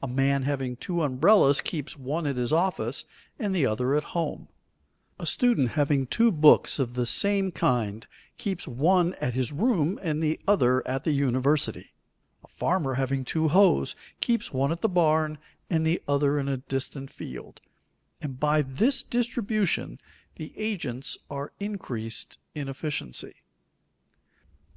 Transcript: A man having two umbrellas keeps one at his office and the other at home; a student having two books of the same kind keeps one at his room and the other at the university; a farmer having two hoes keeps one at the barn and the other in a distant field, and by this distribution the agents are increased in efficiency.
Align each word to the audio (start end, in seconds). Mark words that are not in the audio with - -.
A 0.00 0.06
man 0.06 0.44
having 0.44 0.76
two 0.76 1.02
umbrellas 1.02 1.60
keeps 1.60 1.96
one 1.98 2.24
at 2.28 2.36
his 2.36 2.52
office 2.52 3.04
and 3.36 3.52
the 3.52 3.66
other 3.66 3.96
at 3.96 4.04
home; 4.14 4.46
a 5.18 5.26
student 5.26 5.70
having 5.70 6.06
two 6.06 6.30
books 6.30 6.78
of 6.78 6.94
the 6.94 7.04
same 7.04 7.50
kind 7.50 8.06
keeps 8.38 8.68
one 8.68 9.14
at 9.14 9.34
his 9.34 9.50
room 9.50 9.98
and 10.00 10.22
the 10.22 10.38
other 10.46 10.86
at 10.86 11.02
the 11.02 11.10
university; 11.10 11.92
a 12.44 12.46
farmer 12.46 12.94
having 12.94 13.24
two 13.24 13.48
hoes 13.48 13.96
keeps 14.20 14.52
one 14.52 14.70
at 14.70 14.82
the 14.82 14.88
barn 14.88 15.36
and 15.68 15.84
the 15.84 16.00
other 16.06 16.38
in 16.38 16.46
a 16.46 16.58
distant 16.58 17.10
field, 17.10 17.60
and 18.20 18.38
by 18.38 18.62
this 18.62 19.02
distribution 19.02 19.98
the 20.36 20.52
agents 20.56 21.18
are 21.28 21.50
increased 21.58 22.38
in 22.54 22.68
efficiency. 22.68 23.34